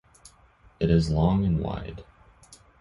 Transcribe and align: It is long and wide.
It 0.79 0.89
is 0.89 1.11
long 1.11 1.45
and 1.45 1.59
wide. 1.59 2.03